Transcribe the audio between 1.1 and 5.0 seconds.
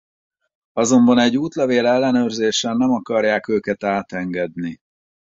egy útlevél-ellenőrzésen nem akarják őket átengedni.